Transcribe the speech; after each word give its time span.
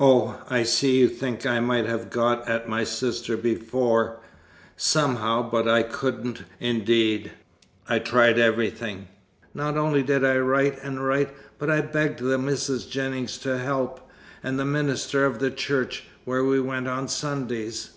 Oh, 0.00 0.42
I 0.50 0.64
see 0.64 0.98
you 0.98 1.08
think 1.08 1.46
I 1.46 1.60
might 1.60 1.86
have 1.86 2.10
got 2.10 2.48
at 2.48 2.68
my 2.68 2.82
sister 2.82 3.36
before, 3.36 4.18
somehow, 4.76 5.48
but 5.48 5.68
I 5.68 5.84
couldn't, 5.84 6.42
indeed. 6.58 7.30
I 7.88 8.00
tried 8.00 8.40
everything. 8.40 9.06
Not 9.54 9.76
only 9.76 10.02
did 10.02 10.24
I 10.24 10.38
write 10.38 10.82
and 10.82 11.04
write, 11.06 11.30
but 11.60 11.70
I 11.70 11.80
begged 11.82 12.18
the 12.18 12.38
Misses 12.38 12.86
Jennings 12.86 13.38
to 13.38 13.56
help, 13.56 14.00
and 14.42 14.58
the 14.58 14.64
minister 14.64 15.24
of 15.24 15.38
the 15.38 15.52
church 15.52 16.02
where 16.24 16.42
we 16.42 16.58
went 16.58 16.88
on 16.88 17.06
Sundays. 17.06 17.90